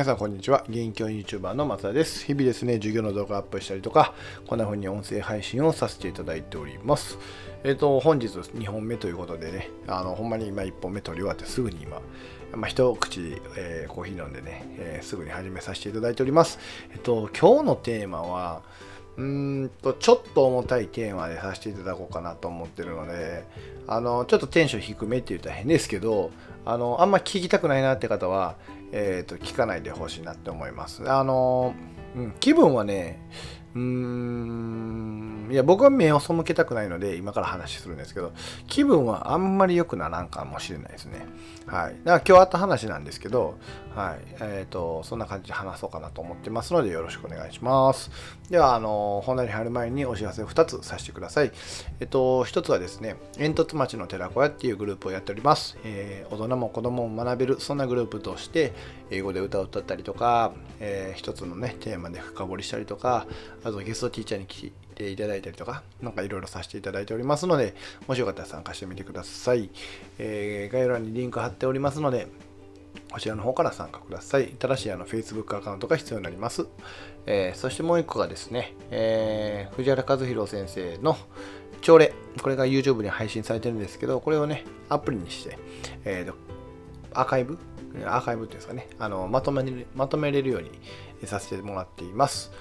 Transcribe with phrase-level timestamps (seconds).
[0.00, 0.64] 皆さんこんにちは。
[0.66, 2.24] 現役教員 YouTuber の松田です。
[2.24, 4.14] 日々ですね、授業の動画アップしたりとか、
[4.46, 7.18] こんな風に音声配信をさせていただいております。
[7.64, 12.00] えっ、ー、と、本日2本目ということでね、あの、ほんまに今1本目取り終わってすぐに今、
[12.54, 16.58] まあ、一口、えー、コーヒー飲んでね、えー、すぐに始めさせていただいております。
[16.94, 18.62] えっ、と、今日のテーマは、
[19.18, 23.44] うーんと、ちょっと重たいテーマでさせていただこうかなと思ってるので、
[23.86, 26.30] あの、ちょっとテンション低めって言ったら変ですけど、
[26.64, 28.56] あの、あんま聞きたくないなって方は、
[28.92, 31.10] え、ー、と、聞かないでほしいなって思います。
[31.10, 31.74] あの、
[32.16, 33.20] うん、気分はね、
[33.74, 38.32] うーん、いや、僕は目を背けたくないので、今から話するんですけど、
[38.66, 41.26] 気分はあんまり良くならんかもしれないですね。
[41.66, 41.96] はい。
[42.04, 43.56] だから今日あった話なんですけど、
[43.94, 44.18] はい。
[44.40, 48.10] えっ、ー、と、そんな感じで話そうかなと思ってますので、よろしくお願いします。
[48.48, 51.52] では、あの、本題に入る前にお知らせを2つさせてください。
[52.00, 55.78] えっ、ー、と、1つはですね、煙突町の寺子屋っていうグループをやっております。
[55.84, 58.72] えー、大人も子供も学べる、そんなグループとして、
[59.10, 63.26] 英語で歌を歌ったりとか、えー、一つのね、テーマで深掘りしたりとか、
[63.64, 67.74] あとゲストティーチャーに来ていただいたりとか、なんかいろいろさせていただいておりますので、
[68.06, 69.70] もしよかったら参加してみてください。
[70.18, 72.28] えー、概要欄にリンク貼っておりますので、
[73.12, 74.48] こちらの方から参加ください。
[74.48, 76.66] ただし、あの、Facebook アカウントが必要になります。
[77.26, 81.16] えー、そしてもう一個がですね、えー、藤原和弘先生の
[81.80, 82.12] 朝礼。
[82.42, 85.58] これが YouTube に配信されてるんですけど、これをね、アプリにして、
[86.04, 86.34] えーと、
[87.12, 87.58] アーカイブ？
[88.04, 89.64] アーカイブっていうんですかね、あのまとめ
[89.96, 90.70] まとめれるように
[91.26, 92.52] させてもらっています。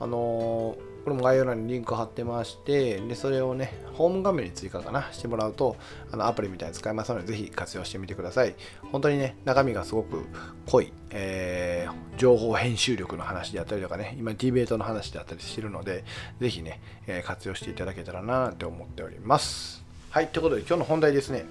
[0.00, 5.76] あのー、これも概要欄にリンク貼ってまして、で、それをね、ホーム画面に追加かな、してもらうと、
[6.12, 8.54] あの、アプリみたいに使えますので、ぜひ活用してみてください。
[8.92, 10.26] 本当にね、中身がすごく
[10.66, 16.04] 濃い、えー、情報編集力の話であったりとかね、今、ディベートの話であったりしてるので、
[16.40, 19.82] ぜひね、えー、活用していただけたらなって思っております。
[20.10, 21.44] はい、ということで、今日の本題ですね。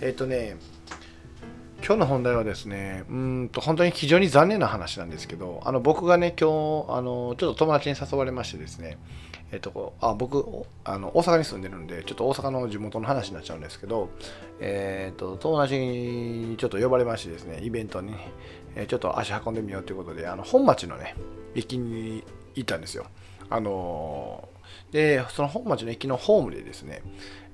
[0.00, 0.56] えっ、とね、
[1.86, 6.48] 今日の本題はですね、うんと本当に非常に残念な話なんですけど、あの僕がね、今
[6.86, 8.96] 日あの、ちょっと友達に誘われましてですね、
[9.52, 14.08] えっと、あ僕あの、大阪に住んでるんで、ちょっと大阪の地元の話になっちゃうんですけど、
[14.60, 18.12] えっと、友達にちょっと呼ばれましてですね、イベントに、
[18.74, 21.14] ね、ちょっと足運んでみようということで、あの本町のね、
[21.54, 22.24] 駅に
[22.54, 23.04] 行ったんですよ。
[23.50, 24.48] あの
[24.94, 27.02] で、その本町の駅のホームでですね、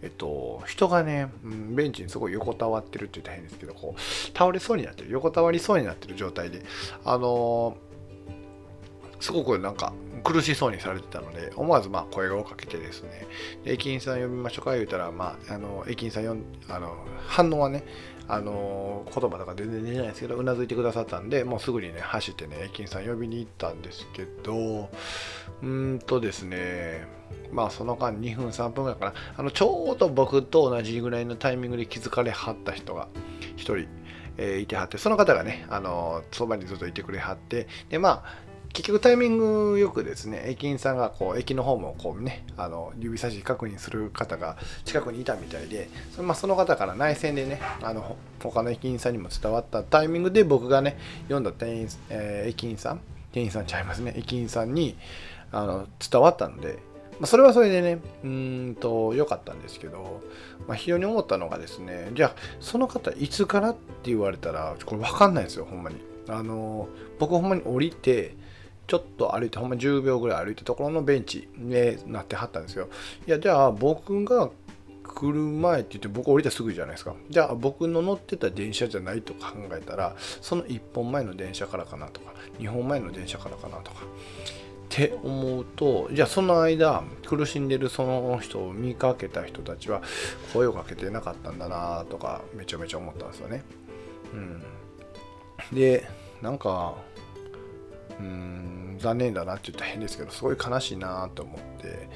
[0.02, 4.00] えっと、人がね、ベンチにすごい横たわってるって言ったら変ですけど、こう、
[4.36, 6.62] 倒れそうになってる、横たわりそうになってる状態で、
[7.02, 7.78] あの
[9.20, 9.92] すごくなんか
[10.22, 13.26] 苦しそうにされてたので、思わずまあ声をかけてですね、
[13.64, 16.94] 駅員さん呼びましょうか言うたら、まあ、あの駅員さん呼んあの
[17.26, 17.84] 反応はね、
[18.32, 24.88] あの言葉とか全然出ないですけどうなずいてくださったんでもうすぐにね走ってね駅員さん呼びに行ったんですけど
[25.62, 27.06] うんとですね
[27.52, 29.14] まあその間2分3分ぐらいかな。
[29.36, 33.08] あのちょうど僕と同じぐらいのタイミングで気づかれはった人が
[33.56, 33.88] 1人
[34.38, 53.00] え、いてはって、その方がね、あのそばにずっといてくれはって、で、まあ、結局タイミングよくですね、駅員さんがこう駅のホームをこうね、あの指差し確認する方が近くにいたみたいで、そ,、まあ、その方から内線でね、あの他の駅員さんにも伝わったタイミングで僕がね、読んだ店員、えー、駅員さん、
[53.32, 54.97] 店員さんちゃいますね、駅員さんに
[55.50, 56.78] あの伝わったので、
[57.19, 60.22] まあ、それはそれでね、うんと良かったんですけど、
[60.69, 65.97] まあ、非常に思ったのがですね、じゃあその方いつからって言われたら、これ分かんないですよ、ほんまに。
[66.28, 66.88] あの
[67.19, 68.37] 僕ほんまに降りて、
[68.90, 72.88] ちょっと歩いてほんま10秒ぐらい歩いたところのベンチになってはったんですよ。
[73.24, 74.50] いやじゃあ僕が
[75.04, 77.14] 来る前って言って僕降りたすぐじゃないですか。
[77.28, 84.00] じゃあ僕の乗ってた電車じゃないと考えたらその1本前の電車からかなとか2本前の電車からかなとか。
[84.00, 90.02] って思うとじゃあその間苦しんでるその人を見かけた人たちは
[90.52, 93.62] 声をかけてなかったんだなとかめちゃめちゃ思ったんですよね。
[94.34, 94.62] うん、
[95.72, 96.08] で
[96.42, 96.96] なんか
[98.20, 102.08] うん残念だなって言ったら変ですけどすごい悲しいなと思って。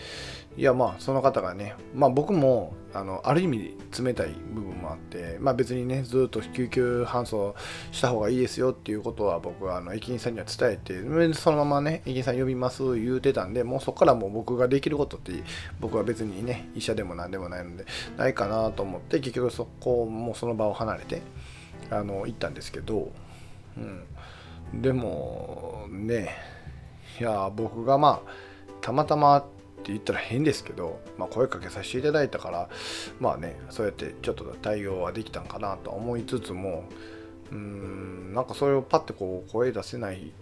[0.56, 7.56] いやまあその方がねまあ僕もあのある意味冷たい部分もあってまあ別にねずっと救急搬送
[7.90, 15.32] した方がいいですよっていうことは僕はあの駅員さんには伝えてそのままね駅員さん呼びます言うてたんでもうそこからもう僕ができることって
[15.80, 17.84] 僕は別にね医者でも何でもないので
[18.16, 21.22] ないかなと思って結局そこもうその場を離れて
[21.90, 23.10] あの行ったんですけど
[23.76, 24.04] うん。
[24.80, 26.30] でもね
[27.20, 28.30] いや僕がまあ
[28.80, 29.42] たまたまっ
[29.84, 32.68] て言ったら変ですけど、まあ、声かけさせていただいたから
[33.20, 36.84] まあねそうやってちょっと対応はできたんかなと思いつつも
[37.50, 40.32] うーんなんかそれをパッてこう声出せない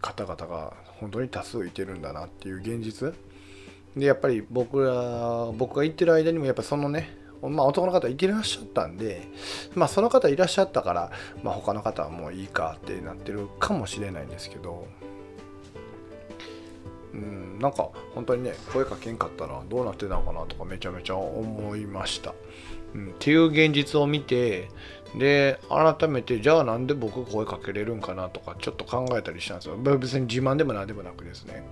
[0.00, 3.14] 方々が本当に多数いてるんだなっていう現実。
[3.96, 9.28] でやっぱり僕ら僕が言ってる間にもやっぱそのねまあ、男の方いてらっしゃったんで、
[9.74, 14.86] まあ、その方いらっしゃったから、まあ、他の方はもういいかってなってるかもしれないんですけど、
[17.12, 22.34] うん、なんか本当にね声かけんかったらどうなってたのかなとかめちゃめちゃ思いました。
[22.94, 24.68] うん、っていう現実を見て
[25.18, 29.76] で改めてじゃあなんで僕声かけれるんかなとかちょっと考えたりしたんですよ。
[29.76, 31.64] 別に自慢でも何でもなくですね。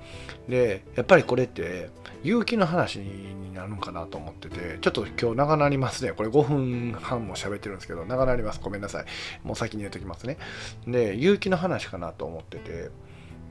[0.48, 1.90] でやっぱりこれって
[2.22, 6.12] 勇気の話になるんかなと思っててちょっと今日長なりますね。
[6.12, 8.60] これ5分半も喋ってるんですけど長なります。
[8.62, 9.04] ごめんなさい。
[9.42, 10.38] もう先に言うときますね。
[10.86, 12.90] で勇気の話かなと思ってて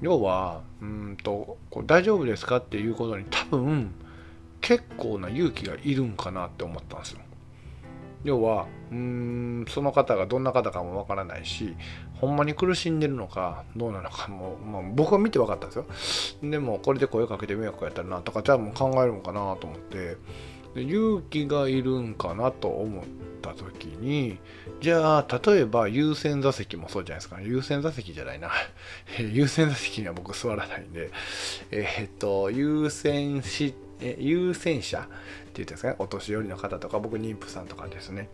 [0.01, 3.93] 要はうんとこう大丈夫ですかっていうことに多分
[4.61, 7.19] 結構な勇気がいるんかなって思ったんですよ。
[8.23, 11.75] 要はうーんその方がどんな方かもわからないし
[12.15, 16.49] ほんまに苦しんでるのかどうなのかも、まあ、僕は見て分かったんですよ。
[16.49, 20.17] でもこれで声かけて迷惑やったらなとかじゃあもう考えるのかなと思って。
[20.75, 23.03] 勇気がいるんかなと思っ
[23.41, 24.39] た時に
[24.79, 28.51] じゃあ例えば優先座席もそうじゃないですか、優先座席じゃないな。
[29.19, 31.11] 優先座席には僕座らないんで。
[31.71, 33.73] えー、っと優先し
[34.17, 35.07] 優先者
[35.57, 35.95] 言ってですかね？
[35.99, 38.29] お年寄りの方とか僕妊婦さんとかですね。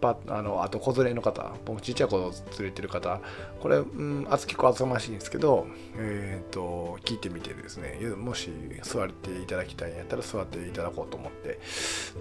[0.00, 3.20] パあのあと子連れの方僕ちっちゃい子を連れてる方。
[3.60, 5.66] これ、うん、厚結構厚ましいんですけど、
[5.96, 7.98] えーと、聞いてみてですね。
[8.16, 8.50] もし
[8.82, 11.58] 座っていただきたいんやったら座っていただこうと思って、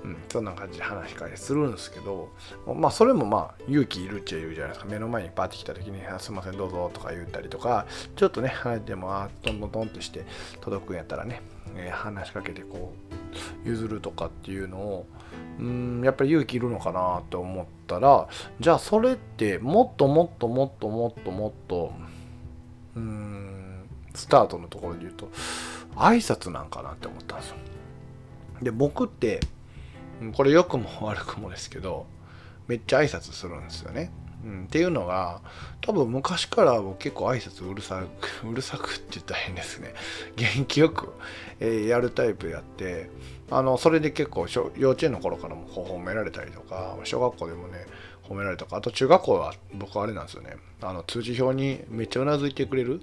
[0.03, 2.29] うん、そんな感じで話し会するんですけど
[2.75, 4.91] まあそれもまあ勇気いるっちゃいるじゃないですか。
[4.91, 8.53] 目の前にパーって来た時に「すいませんどうぞ」とか言ったりとかちょっとね
[8.85, 10.25] でもあトントントンとして
[10.61, 11.41] 届くんやったらね、
[11.75, 13.24] えー、話しかけてこう
[13.63, 15.05] 譲るとかっていうのを
[15.59, 18.27] うんやっぱり勇気いるのかなと思ったら
[18.59, 21.93] じゃあそれってもっともっともっともっともっと
[22.95, 25.29] うんスタートのところで言うと
[25.95, 27.55] 挨拶なんかなって思ったんですよ。
[28.61, 29.39] で僕って
[30.33, 32.05] これ良くも悪くもですけど
[32.67, 34.11] めっちゃ挨拶するんですよね。
[34.65, 35.41] っていうのが
[35.81, 39.93] 多分昔から僕結構挨拶うるさく うるさくって言ったら変ですね。
[40.35, 41.09] 元気よく、
[41.59, 43.09] えー、やるタイプやって
[43.49, 44.47] あのそれで結構
[44.77, 47.85] 幼稚園の頃からも褒められたりとか小学校でもね
[48.23, 50.57] 褒められたかあと中学校は僕あれなんですよね。
[50.81, 53.01] あの通知表にめっちゃうなずいてくれる？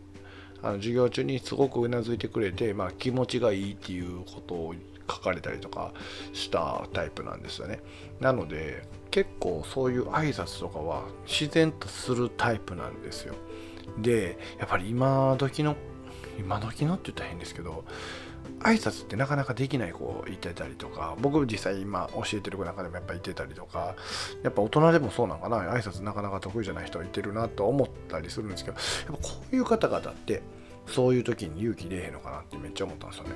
[0.63, 4.75] あの授業中にすごくうなずいてくれて、まあ、気持ちがいいっていうことを
[5.13, 5.93] 書かれたりとか
[6.33, 7.81] したタイプなんですよね。
[8.21, 13.35] なので結構そういう挨拶とかは自然とするタイプなんですよ。
[13.99, 15.77] でやっぱり今時の
[16.39, 17.85] 今時のって言ったら変ですけど
[18.61, 23.95] 挨拶ってなかなかできない子いてたりとか僕実際今教えてる子の中でもやっぱいてたりとか
[24.43, 25.59] やっぱ大人でもそうなのかな？
[25.59, 28.77] 挨拶なかなか得意じゃない人はいてるなと思ったりするんですけど
[29.13, 30.43] やっぱこういう方々って
[30.87, 33.31] そういう時に勇気出えへんのかなってめっちゃ思ったんですよね。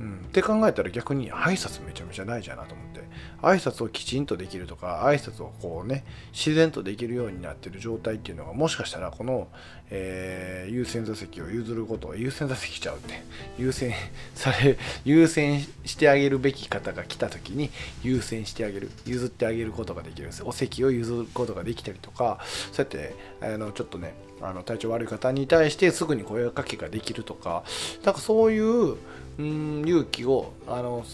[0.00, 3.00] うん、って考えたら逆に挨拶めちゃめちゃ大事やなと思って。
[3.42, 9.48] 挨拶をきちんとできるとか挨拶をこうね自然とできるようになってる状態っていうのがもしかしたらこの、
[9.90, 13.22] えー、優先座席を譲ること優先座席しちゃうって。
[13.58, 13.92] 優先
[14.34, 17.70] され優先してあげるべき方が来た時に
[18.02, 20.42] 優先してあげる譲ってあげることができるんです。
[20.44, 22.40] お席を譲ることができたりとか
[22.72, 27.62] そうやってあのちょっとねあの体調悪い方に対してすぐに声かけができるとか
[28.04, 28.96] なんかそういう
[29.38, 31.04] うん勇気をあの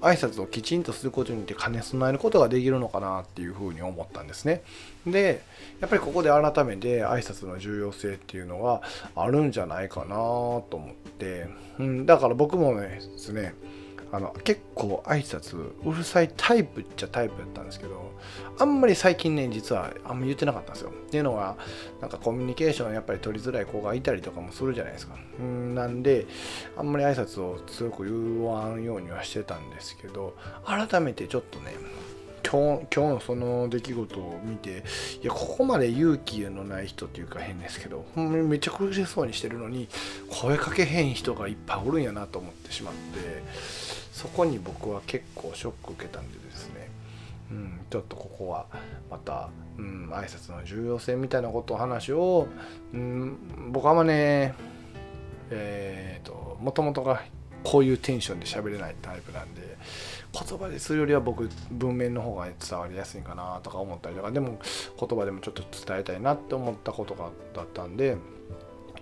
[0.00, 4.62] 挨拶をきちんとすることによって兼ね備えることができるのかなっていうふうに思ったんですね。
[5.06, 5.42] で
[5.80, 8.82] やっぱりここで改めて挨拶の重要性っていうのが
[9.14, 11.46] あるんじゃないかなと思って、
[11.78, 13.54] うん、だから僕もですね
[14.10, 18.12] あの結構挨拶うるさいタイプっちゃタイプやったんですけど
[18.58, 20.90] あんまり最近ね実はあんま言ってなかったんですよ。
[20.90, 21.56] っていうのは
[22.00, 25.14] なんかコミュニケーションやっぱり取りづらい子がいたりとかもするじゃないですか。
[25.40, 26.26] うんなんで
[26.76, 30.34] あんまり挨拶を強く言わんようにはしてたんですけど
[30.64, 31.74] 改めてちょっとね
[32.50, 34.82] 今日今日のその出来事を見て
[35.22, 39.88] いやここまで勇気のない人っていうか変ですけどほんまにめちゃ苦しそうにしてるのに
[40.30, 43.42] 声かけへん人がいっぱいおるんやなと思ってしまって
[44.18, 46.90] そこに僕は結構ショック受けたんでですね、
[47.52, 48.66] うん、ちょっとここは
[49.08, 49.48] また、
[49.78, 52.48] うん、挨拶の重要性みたいなことを話を、
[52.92, 54.54] うん、僕はあんまね
[55.50, 57.22] えーともともとが
[57.62, 59.76] こういうテンションで喋れないタイプなんで
[60.32, 64.58] 言葉でするよりは僕文面の方が伝わりやすいかなとか思ったりとかでも
[64.98, 68.16] 言葉でもちょっと伝えたいなって思ったことがだったんで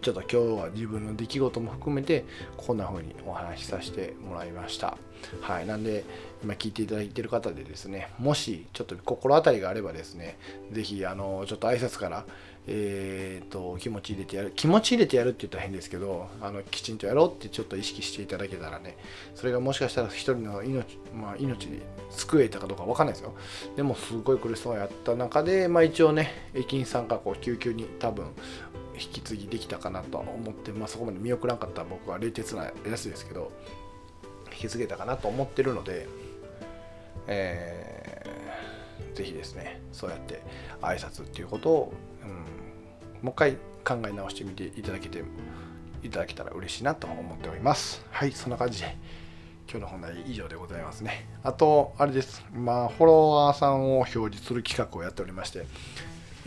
[0.00, 2.24] ちょっと今日は自分の出来事も含めて
[2.56, 4.96] こんな風にお話しさせてもらいました。
[5.40, 6.04] はい、なんで
[6.42, 10.38] 今聞いていただいている方でですねもしちょっと心当たりがあればですね
[10.72, 12.26] 是非あのちょっと挨拶から、
[12.66, 18.96] えーと、気持ち入れてやる気持ち入れてやるって言ったら変ですけどあのきちんとやろうってちょっと意識していただけたらね
[19.34, 23.34] それがもしかしたら一人の命,、まあ、命に救えたかどうか分かんないですよ
[23.76, 28.26] でもすごい苦しそうやった中で、まあ、一応ね駅員さんがこう救急に多分
[28.98, 33.52] 引き継ぎできたかなと思って、まあ、そこまで見送らんかった僕は冷徹なやつですけど
[34.52, 36.08] 引き継げたかなと思ってるので、
[37.26, 40.42] えー、ぜひですねそうやって
[40.80, 45.22] 挨拶っていうことを、うん、もう一回考え直してみていただけて
[46.02, 48.04] いただけたら嬉しいなと思っております。
[48.10, 48.96] はいそんな感じで
[49.68, 51.28] 今日の本題以上でございますね。
[51.42, 52.44] あとあれです。
[52.54, 55.66] まあフォロワーさんを表示する企画をやっておりまして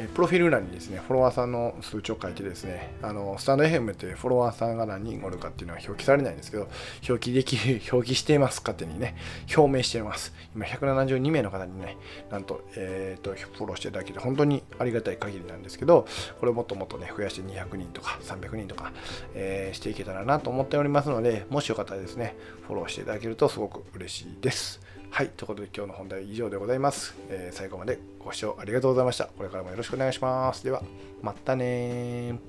[0.07, 6.69] プロフィール欄にですね、フォロワーさんの数値を書いてですね、あのスタンド FM ってフォロワーさんが何人おるかっていうのは表記されないんですけど、
[7.07, 9.15] 表記できる、表記しています、勝手にね、
[9.55, 10.33] 表明しています。
[10.55, 11.97] 今、172名の方にね、
[12.31, 16.07] なんと、えっ、ー、と、フォローしていただけて、本当にありがたい限りなんですけど、
[16.39, 18.93] これをもっともっとね、増やして200人とか300人とか、
[19.33, 22.35] えー、していけたらなと思っておりますので、もしよかったらですね、
[22.67, 24.79] フォローしていただけるとすごく嬉しいです。
[25.11, 29.25] はい、ということで今日の本題以上でございます、えー、最後までご視聴ありがとうございました。
[29.25, 30.63] これからもよろしくお願いします。
[30.63, 30.81] では、
[31.21, 32.39] またね